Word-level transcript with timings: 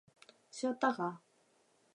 쉬었다 0.55 0.89
가 0.97 1.21